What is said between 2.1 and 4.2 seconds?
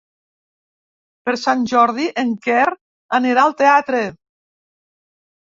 en Quer anirà al teatre.